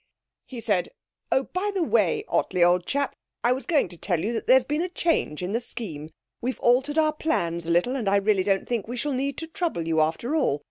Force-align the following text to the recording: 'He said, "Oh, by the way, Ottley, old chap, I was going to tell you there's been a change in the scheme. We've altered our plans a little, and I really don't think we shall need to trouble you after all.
'He 0.47 0.59
said, 0.61 0.89
"Oh, 1.31 1.43
by 1.43 1.69
the 1.75 1.83
way, 1.83 2.25
Ottley, 2.27 2.63
old 2.63 2.87
chap, 2.87 3.15
I 3.43 3.51
was 3.51 3.67
going 3.67 3.87
to 3.89 3.99
tell 3.99 4.19
you 4.19 4.41
there's 4.41 4.63
been 4.63 4.81
a 4.81 4.89
change 4.89 5.43
in 5.43 5.51
the 5.51 5.59
scheme. 5.59 6.09
We've 6.41 6.59
altered 6.61 6.97
our 6.97 7.13
plans 7.13 7.67
a 7.67 7.69
little, 7.69 7.95
and 7.95 8.09
I 8.09 8.15
really 8.15 8.41
don't 8.41 8.67
think 8.67 8.87
we 8.87 8.97
shall 8.97 9.13
need 9.13 9.37
to 9.37 9.45
trouble 9.47 9.87
you 9.87 10.01
after 10.01 10.35
all. 10.35 10.59